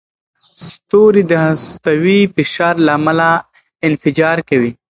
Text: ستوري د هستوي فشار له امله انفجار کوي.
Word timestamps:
ستوري 0.67 1.23
د 1.31 1.33
هستوي 1.45 2.19
فشار 2.35 2.75
له 2.85 2.91
امله 2.99 3.31
انفجار 3.87 4.37
کوي. 4.49 4.71